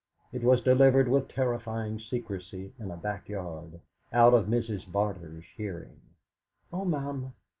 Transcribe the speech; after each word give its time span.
It 0.31 0.41
was 0.43 0.61
delivered 0.63 1.07
with 1.07 1.27
terrified 1.27 2.01
secrecy 2.01 2.73
in 2.79 2.89
a 2.89 2.97
back 2.97 3.29
yard, 3.29 3.81
out 4.11 4.33
of 4.33 4.47
Mrs. 4.47 4.91
Barter's 4.91 5.45
hearing. 5.55 6.01
"Oh, 6.73 6.85
ma'am! 6.85 7.33